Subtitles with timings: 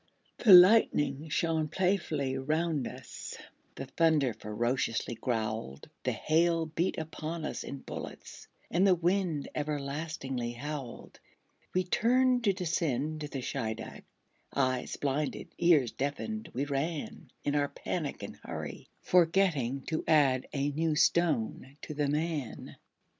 [0.39, 3.35] The lightning shone playfully round us;
[3.75, 10.53] The thunder ferociously growled; The hail beat upon us in bullets; And the wind everlastingly
[10.53, 11.19] howled.
[11.75, 14.03] We turned to descend to the Scheideck,
[14.55, 20.71] Eyes blinded, ears deafened, we ran, In our panic and hurry, forgetting To add a
[20.71, 22.77] new stone to the man.